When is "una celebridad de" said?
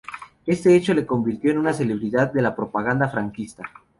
1.59-2.41